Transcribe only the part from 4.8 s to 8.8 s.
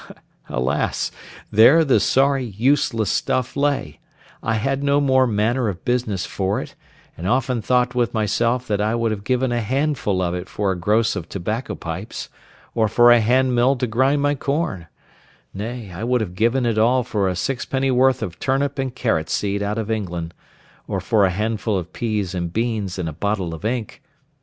no more manner of business for it; and often thought with myself